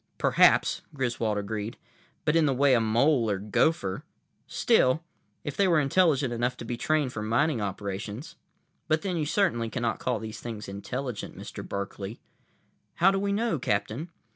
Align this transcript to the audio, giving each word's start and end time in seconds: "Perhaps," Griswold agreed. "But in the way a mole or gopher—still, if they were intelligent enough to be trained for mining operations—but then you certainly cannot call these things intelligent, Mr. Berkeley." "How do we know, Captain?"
"Perhaps," 0.17 0.81
Griswold 0.95 1.37
agreed. 1.37 1.77
"But 2.25 2.35
in 2.35 2.47
the 2.47 2.55
way 2.55 2.73
a 2.73 2.81
mole 2.81 3.29
or 3.29 3.37
gopher—still, 3.37 5.03
if 5.43 5.55
they 5.55 5.67
were 5.67 5.79
intelligent 5.79 6.33
enough 6.33 6.57
to 6.57 6.65
be 6.65 6.75
trained 6.75 7.13
for 7.13 7.21
mining 7.21 7.61
operations—but 7.61 9.03
then 9.03 9.15
you 9.15 9.27
certainly 9.27 9.69
cannot 9.69 9.99
call 9.99 10.17
these 10.17 10.39
things 10.39 10.67
intelligent, 10.67 11.37
Mr. 11.37 11.63
Berkeley." 11.63 12.19
"How 12.95 13.11
do 13.11 13.19
we 13.19 13.31
know, 13.31 13.59
Captain?" 13.59 14.09